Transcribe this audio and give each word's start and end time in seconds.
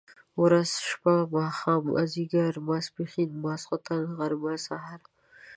ورځ، 0.43 0.69
شپه 0.89 1.13
،ماښام، 1.35 1.81
ماځيګر، 1.93 2.51
ماسپښن، 2.67 3.29
ماخوستن، 3.43 4.03
غرمه 4.17 4.55
،سهار، 4.65 5.01